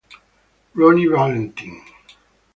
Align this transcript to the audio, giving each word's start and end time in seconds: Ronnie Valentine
Ronnie 0.73 1.05
Valentine 1.05 1.83